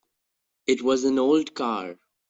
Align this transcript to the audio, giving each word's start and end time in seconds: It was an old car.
It 0.65 0.81
was 0.81 1.03
an 1.03 1.19
old 1.19 1.53
car. 1.53 1.99